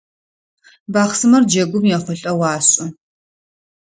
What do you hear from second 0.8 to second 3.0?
Бахъсымэр джэгум ехъулӏэу ашӏы.